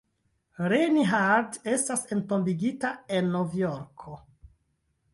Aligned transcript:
Reinhardt 0.71 1.59
estas 1.75 2.07
entombigita 2.17 2.93
en 3.19 3.31
Novjorko. 3.39 4.21